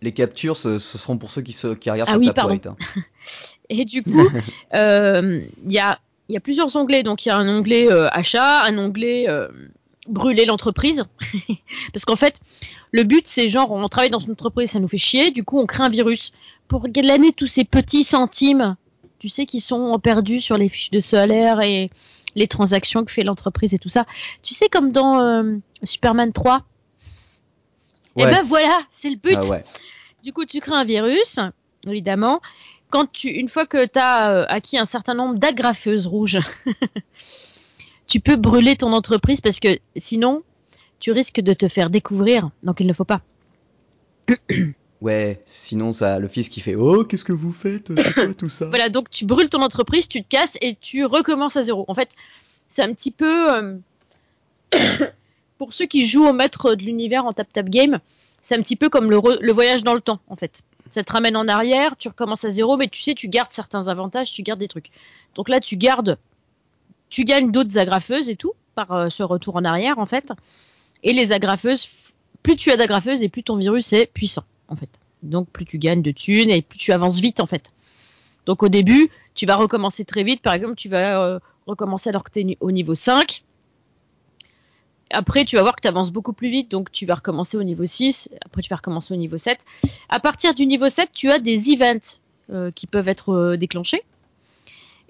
[0.00, 2.66] Les captures, ce, ce seront pour ceux qui, se, qui regardent Ah sur oui, Tapwright,
[2.66, 2.76] hein.
[3.68, 4.28] Et du coup,
[4.74, 5.42] il
[5.72, 7.02] y, a, il y a plusieurs onglets.
[7.02, 9.48] Donc il y a un onglet euh, achat, un onglet euh,
[10.08, 11.04] brûler l'entreprise.
[11.92, 12.40] Parce qu'en fait,
[12.92, 15.30] le but c'est genre on travaille dans une entreprise, ça nous fait chier.
[15.30, 16.32] Du coup, on crée un virus
[16.68, 18.76] pour glaner tous ces petits centimes,
[19.18, 21.90] tu sais, qui sont perdus sur les fiches de salaire et
[22.34, 24.06] les transactions que fait l'entreprise et tout ça.
[24.42, 26.62] Tu sais, comme dans euh, Superman 3.
[28.16, 28.30] Et Ouais.
[28.30, 29.36] ben voilà, c'est le but.
[29.40, 29.64] Ah ouais.
[30.24, 31.38] Du coup, tu crées un virus,
[31.86, 32.40] évidemment.
[32.90, 36.40] Quand tu, une fois que tu as acquis un certain nombre d'agrafeuses rouges,
[38.06, 40.42] tu peux brûler ton entreprise parce que sinon,
[41.00, 42.50] tu risques de te faire découvrir.
[42.62, 43.20] Donc, il ne faut pas.
[45.00, 47.92] Ouais, sinon ça, le fils qui fait Oh, qu'est-ce que vous faites?
[48.14, 48.66] Quoi tout ça?
[48.66, 51.84] Voilà, donc tu brûles ton entreprise, tu te casses et tu recommences à zéro.
[51.86, 52.10] En fait,
[52.66, 53.54] c'est un petit peu.
[53.54, 53.76] euh,
[55.58, 58.00] pour ceux qui jouent au maître de l'univers en tap-tap game,
[58.42, 60.62] c'est un petit peu comme le, re- le voyage dans le temps, en fait.
[60.90, 63.86] Ça te ramène en arrière, tu recommences à zéro, mais tu sais, tu gardes certains
[63.86, 64.90] avantages, tu gardes des trucs.
[65.36, 66.18] Donc là, tu gardes.
[67.08, 70.32] Tu gagnes d'autres agrafeuses et tout, par euh, ce retour en arrière, en fait.
[71.02, 71.88] Et les agrafeuses,
[72.42, 74.90] plus tu as d'agrafeuses et plus ton virus est puissant, en fait.
[75.22, 77.72] Donc plus tu gagnes de thunes et plus tu avances vite, en fait.
[78.46, 80.42] Donc au début, tu vas recommencer très vite.
[80.42, 83.44] Par exemple, tu vas euh, recommencer alors que tu es au niveau 5.
[85.10, 87.62] Après, tu vas voir que tu avances beaucoup plus vite, donc tu vas recommencer au
[87.62, 88.30] niveau 6.
[88.44, 89.64] Après, tu vas recommencer au niveau 7.
[90.08, 92.18] À partir du niveau 7, tu as des events
[92.50, 94.02] euh, qui peuvent être euh, déclenchés.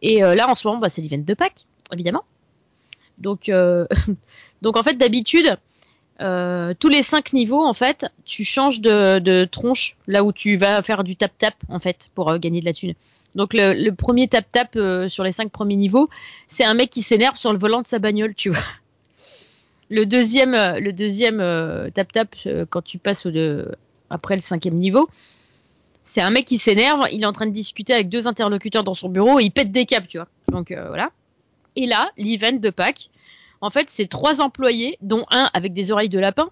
[0.03, 2.22] Et là, en ce moment, bah, c'est l'event de Pâques, évidemment.
[3.18, 3.51] Donc,
[4.62, 5.59] donc en fait, d'habitude,
[6.20, 10.83] euh, tous les 5 niveaux, en fait, tu changes de, tronche là où tu vas
[10.83, 12.94] faire du tap-tap, en fait, pour euh, gagner de la thune.
[13.35, 16.09] Donc le, premier tap-tap euh, sur les cinq premiers niveaux,
[16.48, 18.64] c'est un mec qui s'énerve sur le volant de sa bagnole, tu vois.
[19.90, 21.38] Le deuxième, le deuxième
[21.94, 23.26] tap-tap euh, quand tu passes
[24.11, 25.09] après le cinquième niveau,
[26.04, 28.94] c'est un mec qui s'énerve, il est en train de discuter avec deux interlocuteurs dans
[28.94, 30.28] son bureau et il pète des câbles, tu vois.
[30.50, 31.11] Donc voilà.
[31.76, 33.09] Et là, l'event de Pâques,
[33.61, 36.47] en fait, c'est trois employés, dont un avec des oreilles de lapin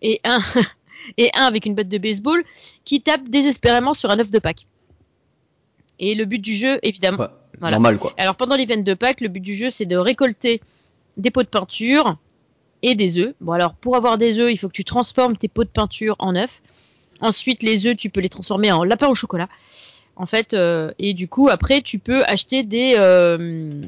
[0.00, 0.40] et un
[1.18, 2.44] et un avec une batte de baseball,
[2.84, 4.66] qui tapent désespérément sur un œuf de Pâques.
[5.98, 7.18] Et le but du jeu, évidemment.
[7.18, 7.28] Ouais,
[7.60, 7.76] Voilà.
[7.76, 8.12] Normal quoi.
[8.16, 10.60] Alors pendant l'event de Pâques, le but du jeu, c'est de récolter
[11.16, 12.16] des pots de peinture
[12.82, 13.34] et des œufs.
[13.40, 16.16] Bon alors pour avoir des œufs, il faut que tu transformes tes pots de peinture
[16.18, 16.62] en œufs.
[17.20, 19.48] Ensuite, les œufs, tu peux les transformer en lapin au chocolat.
[20.16, 23.82] En fait, euh, et du coup, après, tu peux acheter des euh,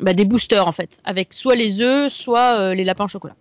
[0.00, 3.36] bah, des boosters en fait, avec soit les œufs, soit euh, les lapins au chocolat.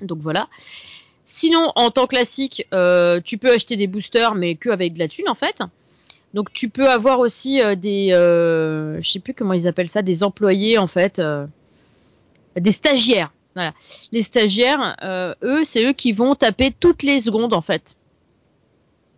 [0.00, 0.48] Donc voilà.
[1.24, 5.08] Sinon, en temps classique, euh, tu peux acheter des boosters, mais que avec de la
[5.08, 5.62] thune en fait.
[6.34, 10.22] Donc tu peux avoir aussi euh, des, je sais plus comment ils appellent ça, des
[10.22, 11.20] employés en fait,
[12.56, 13.32] des stagiaires.
[13.54, 13.72] Voilà.
[14.12, 14.96] Les stagiaires,
[15.42, 17.96] eux, c'est eux qui vont taper toutes les secondes en fait.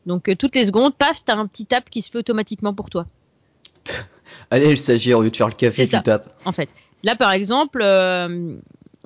[0.06, 3.06] Donc toutes les secondes, paf, t'as un petit tap qui se fait automatiquement pour toi.
[4.50, 5.98] Allez, le stagiaire, au lieu de faire le café, ça.
[5.98, 6.28] tu tapes.
[6.44, 6.68] en fait.
[7.04, 8.56] Là, par exemple, euh,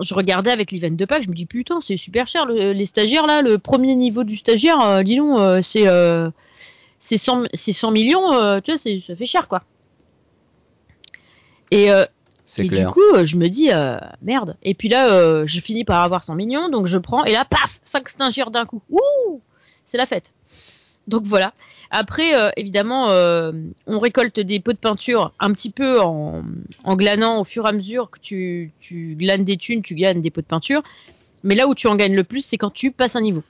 [0.01, 2.47] je regardais avec l'event de Pâques, je me dis putain, c'est super cher.
[2.47, 6.31] le- les stagiaires là, le premier niveau du stagiaire, euh, dis donc, euh, c'est euh,
[6.99, 9.63] c'est 100, c'est 100 millions, euh, tu vois, ça fait cher quoi.
[11.71, 12.05] Et, euh,
[12.47, 12.87] C'est et clair.
[12.89, 14.57] du coup, euh, je me dis euh, merde.
[14.63, 17.45] Et puis là, euh, je finis par avoir 100 millions, donc je prends et là,
[17.45, 18.83] paf, 5 stagiaires d'un coup.
[18.91, 19.41] Ouh,
[19.85, 20.33] c'est la fête.
[21.09, 21.53] Donc voilà.
[21.95, 23.53] Après, euh, évidemment, euh,
[23.87, 26.43] on récolte des pots de peinture un petit peu en,
[26.87, 30.31] glanant au fur et à mesure que tu, tu glanes des thunes, tu gagnes des
[30.31, 30.83] pots de peinture.
[31.45, 33.43] Mais là où tu en gagnes le plus, c'est quand tu passes un niveau.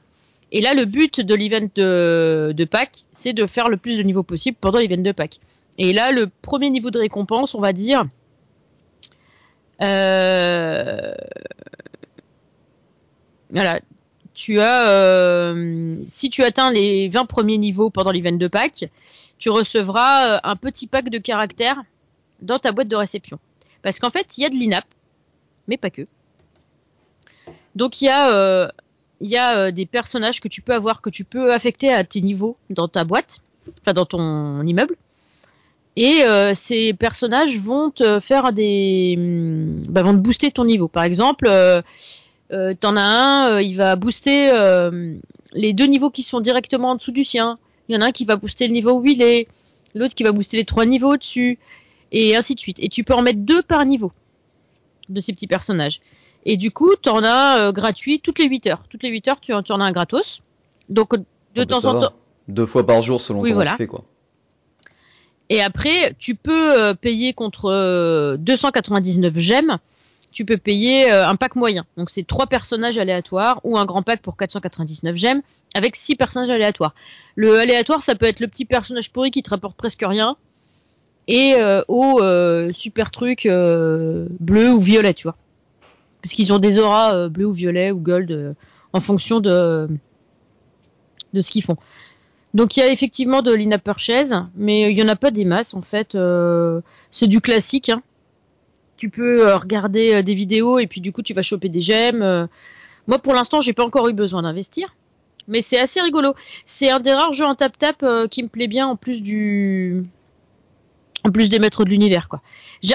[0.50, 4.02] Et là, le but de l'event de, de Pâques, c'est de faire le plus de
[4.02, 5.38] niveaux possible pendant l'event de Pâques.
[5.78, 8.06] Et là, le premier niveau de récompense, on va dire,
[9.82, 11.14] euh,
[13.50, 13.80] voilà,
[14.34, 18.84] tu as, euh, si tu atteins les 20 premiers niveaux pendant l'event de Pâques,
[19.38, 21.82] tu recevras euh, un petit pack de caractères
[22.40, 23.38] dans ta boîte de réception.
[23.82, 24.84] Parce qu'en fait, il y a de l'INAP,
[25.68, 26.06] mais pas que.
[27.74, 31.92] Donc il y a, euh, des personnages que tu peux avoir, que tu peux affecter
[31.92, 33.40] à tes niveaux dans ta boîte,
[33.80, 34.96] enfin dans ton immeuble.
[35.94, 36.22] Et
[36.54, 40.88] ces personnages vont te faire des, hum, bah, vont te booster ton niveau.
[40.88, 41.46] Par exemple,
[42.52, 45.14] euh, t'en as un, euh, il va booster euh,
[45.52, 47.58] les deux niveaux qui sont directement en dessous du sien.
[47.88, 49.48] Il y en a un qui va booster le niveau où il est,
[49.94, 51.58] l'autre qui va booster les trois niveaux au-dessus,
[52.12, 52.78] et ainsi de suite.
[52.80, 54.12] Et tu peux en mettre deux par niveau
[55.08, 56.00] de ces petits personnages.
[56.44, 58.82] Et du coup, t'en as gratuit toutes les 8 heures.
[58.88, 60.42] Toutes les 8 heures, tu en, tu en as un gratos.
[60.88, 61.24] Donc de Ah
[61.56, 62.06] bah, temps en va.
[62.08, 62.12] temps.
[62.48, 63.70] Deux fois par jour selon Oui, comment voilà.
[63.72, 64.04] tu fais quoi.
[65.48, 69.78] Et après, tu peux payer contre euh, 299 gemmes.
[70.32, 71.84] Tu peux payer euh, un pack moyen.
[71.96, 75.42] Donc c'est trois personnages aléatoires ou un grand pack pour 499 gemmes
[75.74, 76.94] avec six personnages aléatoires.
[77.36, 80.36] Le aléatoire, ça peut être le petit personnage pourri qui te rapporte presque rien
[81.28, 85.36] et euh, au euh, super truc bleu ou violet, tu vois.
[86.22, 88.54] Parce qu'ils ont des auras bleu ou violet ou gold
[88.92, 89.88] en fonction de
[91.32, 91.76] de ce qu'ils font.
[92.54, 93.88] Donc il y a effectivement de l'in-app
[94.54, 96.16] mais il y en a pas des masses en fait.
[97.10, 97.88] c'est du classique.
[97.88, 98.02] hein.
[99.02, 101.80] Tu peux euh, regarder euh, des vidéos et puis du coup tu vas choper des
[101.80, 102.22] gemmes.
[102.22, 102.46] euh.
[103.08, 104.94] Moi pour l'instant j'ai pas encore eu besoin d'investir,
[105.48, 106.36] mais c'est assez rigolo.
[106.66, 110.04] C'est un des rares jeux en tap tap qui me plaît bien en plus du,
[111.24, 112.42] en plus des maîtres de l'univers quoi.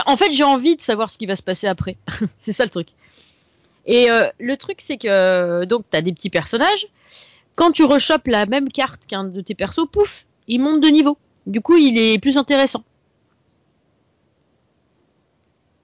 [0.05, 1.97] En fait j'ai envie de savoir ce qui va se passer après.
[2.37, 2.87] c'est ça le truc.
[3.85, 4.07] Et
[4.39, 6.87] le truc c'est que donc t'as des petits personnages
[7.55, 11.17] quand tu rechopes la même carte qu'un de tes persos, pouf, il monte de niveau.
[11.47, 12.83] Du coup, il est plus intéressant.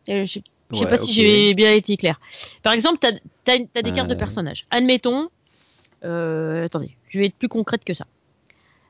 [0.08, 2.20] Je sais, je sais Ouais, pas si j'ai bien été clair.
[2.62, 3.12] Par exemple, t'as
[3.54, 4.18] as, des cartes de Euh.
[4.18, 4.66] personnages.
[4.72, 5.30] Admettons,
[6.04, 8.06] euh, attendez, je vais être plus concrète que ça.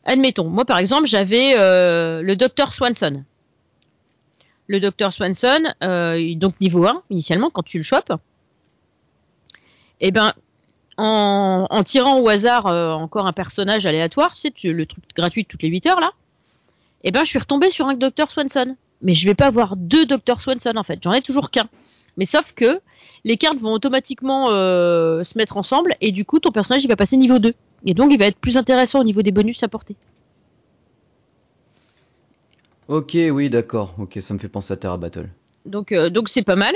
[0.06, 3.23] Admettons, moi par exemple, j'avais euh, le docteur Swanson.
[4.67, 8.13] Le docteur Swanson, euh, donc niveau 1 initialement quand tu le chopes.
[9.99, 10.34] Et ben,
[10.97, 15.45] en, en tirant au hasard encore un personnage aléatoire, tu sais, tu- le truc gratuit
[15.45, 16.12] toutes les 8 heures là,
[17.04, 18.76] et ben je suis retombée sur un Dr Swanson.
[19.03, 21.69] Mais je vais pas avoir deux Dr Swanson en fait, j'en ai toujours qu'un.
[22.17, 22.79] Mais sauf que
[23.23, 26.95] les cartes vont automatiquement euh, se mettre ensemble et du coup ton personnage il va
[26.95, 27.53] passer niveau 2.
[27.85, 29.95] Et donc il va être plus intéressant au niveau des bonus apportés.
[32.87, 33.95] Ok, oui, d'accord.
[33.97, 35.29] Ok, ça me fait penser à Terra Battle.
[35.65, 36.73] Donc euh, donc c'est pas mal.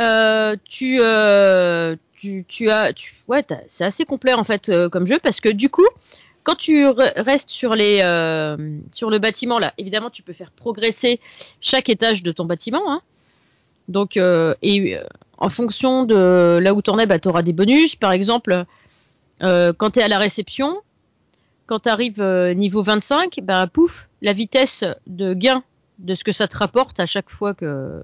[0.00, 1.00] Euh, tu,
[2.16, 5.68] tu tu as tu, ouais c'est assez complet en fait comme jeu parce que du
[5.68, 5.86] coup
[6.42, 11.20] Quand tu re- restes euh, sur le bâtiment là, évidemment tu peux faire progresser
[11.60, 12.90] chaque étage de ton bâtiment.
[12.90, 13.02] Hein.
[13.88, 15.04] Donc euh, et euh,
[15.36, 17.96] en fonction de là où t'en es, bah, tu auras des bonus.
[17.96, 18.64] Par exemple,
[19.40, 20.80] quand tu es à la réception,
[21.66, 22.22] quand tu arrives
[22.56, 25.62] niveau 25, bah pouf, la vitesse de gain
[26.00, 28.02] de ce que ça te rapporte à chaque fois que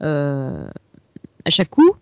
[0.00, 1.94] à chaque coup,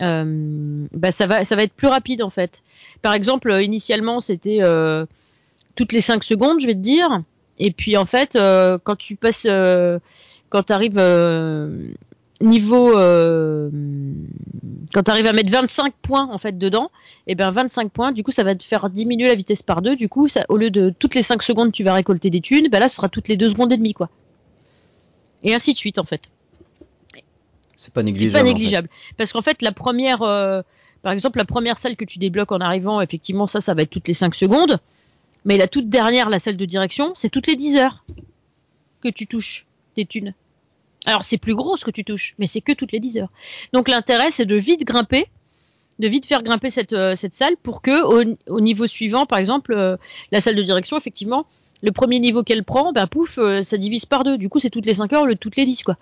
[0.00, 2.62] bah ça va ça va être plus rapide en fait.
[3.02, 5.06] Par exemple, euh, initialement c'était euh,
[5.74, 7.22] toutes les 5 secondes, je vais te dire,
[7.58, 9.98] et puis en fait euh, quand tu passes euh,
[10.48, 11.00] quand tu arrives
[12.40, 13.70] niveau euh,
[14.92, 16.90] quand tu arrives à mettre 25 points en fait dedans,
[17.26, 19.96] et ben 25 points, du coup ça va te faire diminuer la vitesse par deux.
[19.96, 22.80] Du coup, au lieu de toutes les 5 secondes tu vas récolter des thunes, ben
[22.80, 24.10] là ce sera toutes les 2 secondes et demie quoi.
[25.44, 26.22] Et ainsi de suite en fait.
[27.82, 28.32] C'est pas négligeable.
[28.32, 28.54] pas en fait.
[28.54, 28.88] négligeable.
[29.16, 30.62] Parce qu'en fait, la première, euh,
[31.02, 33.90] par exemple, la première salle que tu débloques en arrivant, effectivement, ça, ça va être
[33.90, 34.78] toutes les 5 secondes.
[35.44, 38.04] Mais la toute dernière, la salle de direction, c'est toutes les 10 heures
[39.02, 39.66] que tu touches
[39.96, 40.32] tes thunes.
[41.06, 43.32] Alors, c'est plus gros ce que tu touches, mais c'est que toutes les 10 heures.
[43.72, 45.26] Donc, l'intérêt, c'est de vite grimper,
[45.98, 49.40] de vite faire grimper cette, euh, cette salle pour que, au, au niveau suivant, par
[49.40, 49.96] exemple, euh,
[50.30, 51.46] la salle de direction, effectivement,
[51.82, 54.38] le premier niveau qu'elle prend, ben pouf, euh, ça divise par deux.
[54.38, 55.96] Du coup, c'est toutes les 5 heures de toutes les 10, quoi.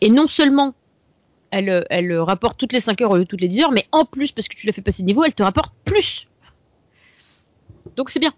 [0.00, 0.74] Et non seulement
[1.50, 3.62] elle, euh, elle euh, rapporte toutes les 5 heures au lieu de toutes les 10
[3.62, 5.74] heures, mais en plus, parce que tu l'as fait passer de niveau, elle te rapporte
[5.84, 6.26] plus.
[7.96, 8.34] Donc c'est bien.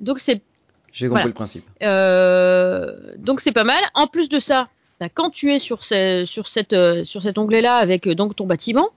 [0.00, 0.42] Donc c'est
[0.92, 1.26] J'ai compris Voilà.
[1.26, 1.64] le principe.
[1.82, 3.82] euh, donc c'est pas mal.
[3.94, 4.68] En plus de ça,
[5.00, 8.88] bah, quand tu es sur, ce- sur, cette, sur cet onglet-là avec donc ton bâtiment,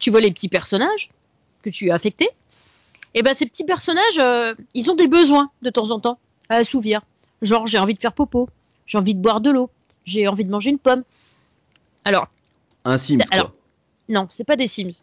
[0.00, 1.10] tu vois les petits personnages
[1.62, 2.30] que tu as affectés.
[3.14, 6.56] Et ben ces petits personnages, euh, ils ont des besoins de temps en temps à
[6.56, 7.02] assouvir.
[7.42, 8.48] Genre j'ai envie de faire popo,
[8.86, 9.70] j'ai envie de boire de l'eau,
[10.04, 11.04] j'ai envie de manger une pomme.
[12.04, 12.28] Alors
[12.84, 13.26] Un Sims, quoi.
[13.30, 13.52] Alors,
[14.08, 15.00] non, c'est pas des Sims.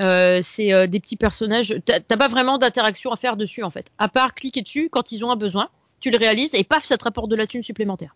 [0.00, 1.74] Euh, c'est euh, des petits personnages.
[1.84, 3.90] T'as pas vraiment d'interaction à faire dessus en fait.
[3.98, 5.68] À part cliquer dessus quand ils ont un besoin,
[6.00, 8.14] tu le réalises et paf, ça te rapporte de la thune supplémentaire.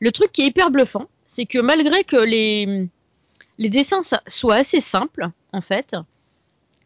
[0.00, 2.88] Le truc qui est hyper bluffant, c'est que malgré que les,
[3.58, 5.96] les dessins soient assez simples en fait,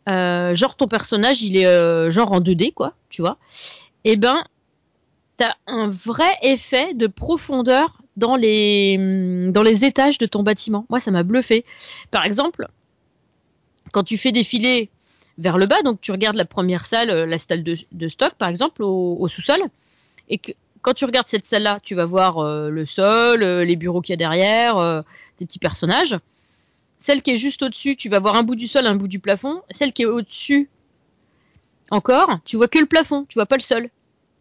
[0.08, 3.38] euh, genre ton personnage il est genre en 2D quoi, tu vois,
[4.04, 4.42] et ben
[5.66, 10.86] un vrai effet de profondeur dans les, hum, dans les étages de ton bâtiment.
[10.90, 11.64] Moi, ça m'a bluffé.
[12.10, 12.68] Par exemple,
[13.92, 14.90] quand tu fais défiler
[15.38, 18.48] vers le bas, donc tu regardes la première salle, euh, la salle de, stock, par
[18.48, 19.60] exemple, au, sous-sol,
[20.28, 20.52] et que
[20.82, 24.12] quand tu regardes cette salle-là, tu vas voir euh, le sol, euh, les bureaux qu'il
[24.12, 25.02] y a derrière,
[25.38, 26.16] des petits personnages.
[26.96, 29.18] Celle qui est juste au-dessus, tu vas voir un bout du sol, un bout du
[29.18, 29.62] plafond.
[29.70, 30.68] Celle qui est au-dessus,
[31.90, 33.90] encore, tu vois que le plafond, tu vois pas le sol.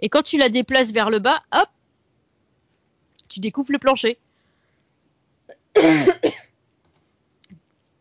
[0.01, 1.69] Et quand tu la déplaces vers le bas, hop,
[3.29, 4.17] tu découvres le plancher.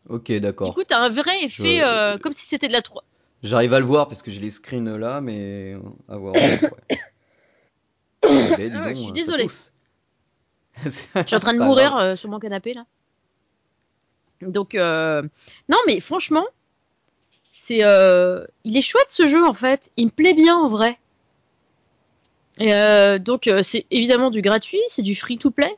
[0.08, 0.74] Ok, Du d'accord.
[0.74, 3.04] coup, tu as un vrai effet Je- euh, comme si c'était de la 3.
[3.42, 5.74] J'arrive à le voir parce que j'ai les screens là, mais
[6.08, 6.34] à voir.
[6.42, 6.60] ouais.
[8.28, 9.72] Ah ouais, donc, je suis pousse.
[10.84, 12.84] Je suis en train de mourir euh, sur mon canapé là.
[14.42, 15.22] Donc, euh,
[15.68, 16.46] non, mais franchement,
[17.52, 19.90] c'est, euh, il est chouette ce jeu en fait.
[19.96, 20.98] Il me plaît bien en vrai.
[22.60, 25.74] Et, euh, donc, euh, c'est évidemment du gratuit, c'est du free to play.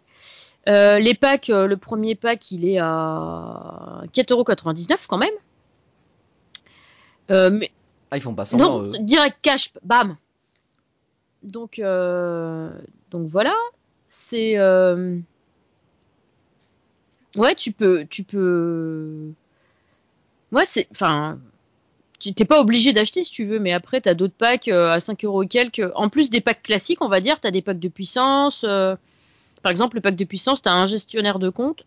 [0.69, 5.31] Euh, les packs, le premier pack, il est à 4,99€ quand même.
[7.31, 7.71] Mais
[8.11, 8.83] Ah, ils font pas semblant.
[8.83, 10.17] non, direct cash, bam.
[11.43, 13.55] Donc, donc voilà,
[14.09, 14.59] c'est
[17.37, 19.33] ouais, tu peux, tu peux,
[20.53, 21.39] ouais, c'est, enfin,
[22.23, 25.01] tu t'es pas obligé d'acheter si tu veux, mais après t'as d'autres packs euh, à
[25.01, 25.83] 5 euros quelques.
[25.97, 28.65] En plus des packs classiques, on va dire, t'as des packs de puissance.
[28.65, 28.97] euh,
[29.63, 31.85] par exemple, le pack de puissance, t'as un gestionnaire de compte,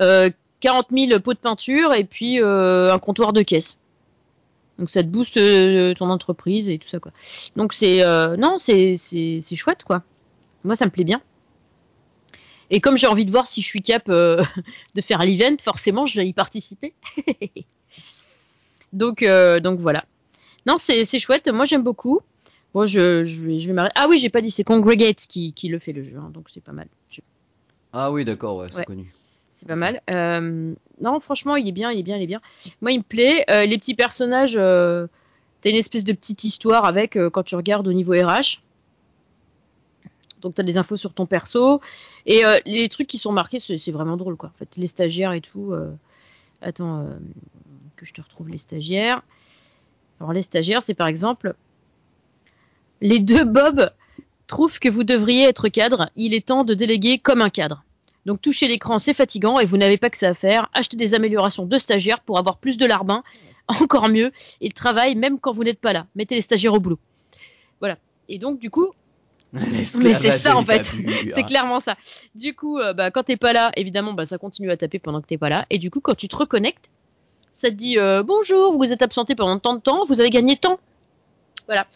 [0.00, 3.78] euh, 40 000 pots de peinture et puis euh, un comptoir de caisse.
[4.78, 7.12] Donc ça te booste euh, ton entreprise et tout ça quoi.
[7.56, 8.96] Donc c'est euh, non c'est
[9.54, 10.02] chouette quoi.
[10.64, 11.22] Moi ça me plaît bien.
[12.68, 14.42] Et comme j'ai envie de voir si je suis cap euh,
[14.94, 16.94] de faire l'event, forcément je vais y participer.
[18.96, 20.04] donc euh, donc voilà.
[20.66, 21.48] Non c'est chouette.
[21.48, 22.20] Moi j'aime beaucoup.
[22.74, 23.94] Bon je je vais je vais m'arrêter.
[23.96, 26.48] Ah oui j'ai pas dit c'est Congregate qui qui le fait le jeu hein, donc
[26.52, 26.88] c'est pas mal.
[27.10, 27.20] Je-
[27.92, 28.84] Ah oui, d'accord, ouais, c'est Ouais.
[28.84, 29.10] connu.
[29.50, 30.02] c'est pas mal.
[30.10, 32.42] Euh, non, franchement, il est bien, il est bien, il est bien.
[32.82, 33.44] Moi, il me plaît.
[33.48, 35.06] Euh, les petits personnages, euh,
[35.62, 38.60] t'as une espèce de petite histoire avec quand tu regardes au niveau RH.
[40.42, 41.80] Donc, t'as des infos sur ton perso.
[42.26, 44.50] Et les trucs qui sont marqués, c'est c'est vraiment drôle, quoi.
[44.50, 45.72] En fait, les stagiaires et tout.
[46.62, 47.18] Attends, euh,
[47.96, 49.22] que je te retrouve les stagiaires.
[50.20, 51.54] Alors, les stagiaires, c'est par exemple.
[53.00, 53.90] Les deux Bob
[54.46, 56.10] trouvent que vous devriez être cadre.
[56.16, 57.84] Il est temps de déléguer comme un cadre.
[58.26, 60.68] Donc toucher l'écran, c'est fatigant et vous n'avez pas que ça à faire.
[60.74, 63.22] Achetez des améliorations de stagiaires pour avoir plus de larbin,
[63.68, 64.32] encore mieux.
[64.60, 66.06] Et le travail, même quand vous n'êtes pas là.
[66.16, 66.98] Mettez les stagiaires au boulot.
[67.78, 67.98] Voilà.
[68.28, 68.90] Et donc, du coup,
[69.98, 70.92] mais c'est ça en fait,
[71.34, 71.96] c'est clairement ça.
[72.34, 75.20] Du coup, euh, bah, quand t'es pas là, évidemment, bah, ça continue à taper pendant
[75.20, 75.66] que t'es pas là.
[75.70, 76.90] Et du coup, quand tu te reconnectes,
[77.52, 80.30] ça te dit euh, bonjour, vous vous êtes absenté pendant tant de temps, vous avez
[80.30, 80.78] gagné tant.
[81.66, 81.86] Voilà.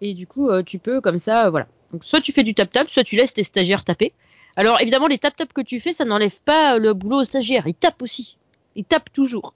[0.00, 1.66] Et du coup, euh, tu peux comme ça, voilà.
[1.92, 4.12] Donc soit tu fais du tap-tap, soit tu laisses tes stagiaires taper.
[4.56, 7.66] Alors évidemment, les tap-tap que tu fais, ça n'enlève pas le boulot aux stagiaires.
[7.66, 8.36] Ils tapent aussi.
[8.76, 9.54] Ils tapent toujours.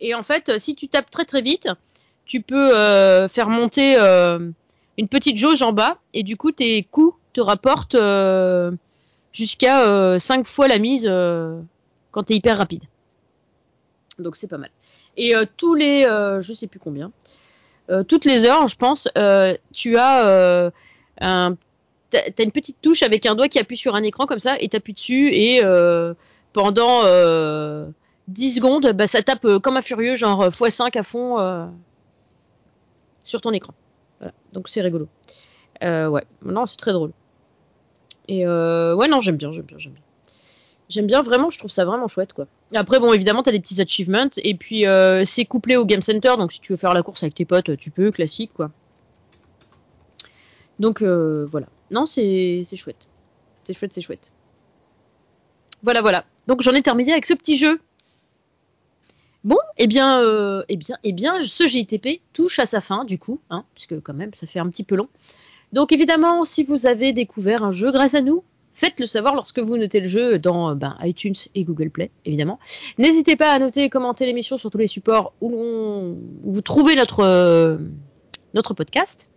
[0.00, 1.68] Et en fait, si tu tapes très très vite,
[2.24, 2.72] tu peux
[3.28, 3.96] faire monter
[4.98, 8.72] une petite jauge en bas et du coup tes coups te rapportent euh,
[9.32, 11.60] jusqu'à 5 euh, fois la mise euh,
[12.12, 12.82] quand tu es hyper rapide.
[14.18, 14.70] Donc c'est pas mal.
[15.18, 17.10] Et tous les, je sais plus combien,
[18.06, 20.72] toutes les heures, je pense, tu as
[21.22, 24.92] une petite touche avec un doigt qui appuie sur un écran comme ça et t'appuies
[24.92, 25.62] dessus et
[26.52, 27.02] pendant
[28.28, 31.70] 10 secondes, bah, ça tape comme un furieux, genre x5 à fond
[33.24, 33.72] sur ton écran.
[34.52, 35.08] Donc c'est rigolo.
[35.82, 37.12] Euh, ouais, non, c'est très drôle.
[38.28, 40.02] Et euh, ouais, non, j'aime bien, j'aime bien, j'aime bien.
[40.88, 42.46] J'aime bien, vraiment, je trouve ça vraiment chouette, quoi.
[42.74, 46.34] Après, bon, évidemment, t'as des petits achievements, et puis euh, c'est couplé au Game Center,
[46.38, 48.70] donc si tu veux faire la course avec tes potes, tu peux, classique, quoi.
[50.78, 51.66] Donc voilà.
[51.90, 53.08] Non, c'est chouette.
[53.66, 54.30] C'est chouette, c'est chouette.
[55.82, 56.24] Voilà, voilà.
[56.46, 57.80] Donc j'en ai terminé avec ce petit jeu
[59.46, 63.16] Bon, eh bien, euh, eh bien, eh bien, ce GITP touche à sa fin, du
[63.16, 65.06] coup, hein, puisque quand même, ça fait un petit peu long.
[65.72, 68.42] Donc évidemment, si vous avez découvert un jeu grâce à nous,
[68.74, 72.58] faites-le savoir lorsque vous notez le jeu dans ben, iTunes et Google Play, évidemment.
[72.98, 77.20] N'hésitez pas à noter et commenter l'émission sur tous les supports où, vous trouvez notre,
[77.20, 77.76] euh,
[78.52, 79.30] notre podcast.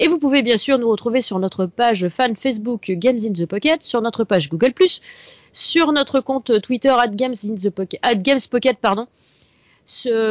[0.00, 3.46] Et vous pouvez bien sûr nous retrouver sur notre page fan Facebook Games in the
[3.46, 4.72] Pocket, sur notre page Google+,
[5.52, 7.36] sur notre compte Twitter at Games
[7.72, 9.06] Pocket, at Games Pocket, pardon,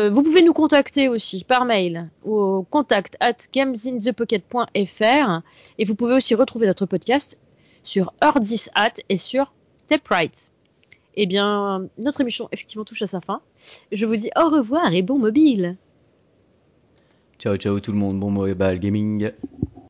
[0.09, 5.41] vous pouvez nous contacter aussi par mail au contact at gamesinthepocket.fr
[5.77, 7.39] et vous pouvez aussi retrouver notre podcast
[7.83, 9.53] sur Ordis At et sur
[9.87, 10.51] Taprite.
[11.15, 13.41] Eh bien, notre émission effectivement touche à sa fin.
[13.91, 15.77] Je vous dis au revoir et bon mobile.
[17.39, 19.31] Ciao ciao tout le monde, bon mobile gaming.